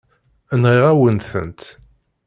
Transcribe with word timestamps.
Nɣiɣ-awen-tent. 0.61 1.61